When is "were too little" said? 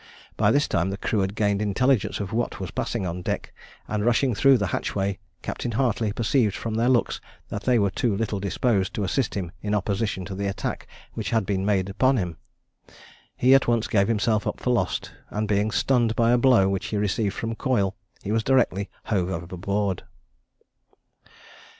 7.77-8.39